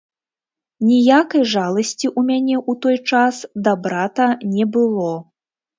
Ніякай 0.89 1.43
жаласці 1.53 2.07
ў 2.17 2.31
мяне 2.31 2.57
ў 2.69 2.81
той 2.81 2.97
час 3.13 3.35
да 3.69 3.79
брата 3.87 4.27
не 4.57 4.65
было. 4.77 5.11